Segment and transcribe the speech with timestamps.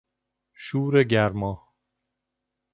[0.63, 1.53] شور گرما